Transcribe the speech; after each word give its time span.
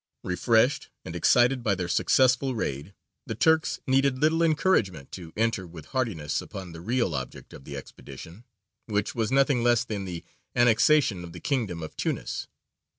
Refreshed 0.23 0.89
and 1.05 1.15
excited 1.15 1.61
by 1.61 1.75
their 1.75 1.87
successful 1.87 2.55
raid, 2.55 2.95
the 3.27 3.35
Turks 3.35 3.79
needed 3.85 4.17
little 4.17 4.41
encouragement 4.41 5.11
to 5.11 5.31
enter 5.37 5.67
with 5.67 5.85
heartiness 5.85 6.41
upon 6.41 6.71
the 6.71 6.81
real 6.81 7.13
object 7.13 7.53
of 7.53 7.65
the 7.65 7.77
expedition, 7.77 8.43
which 8.87 9.13
was 9.13 9.31
nothing 9.31 9.61
less 9.61 9.83
than 9.83 10.05
the 10.05 10.23
annexation 10.55 11.23
of 11.23 11.33
the 11.33 11.39
kingdom 11.39 11.83
of 11.83 11.95
Tunis. 11.95 12.47